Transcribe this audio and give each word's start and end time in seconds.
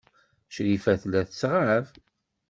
Crifa 0.53 0.93
tella 1.01 1.21
tettɣab. 1.29 1.85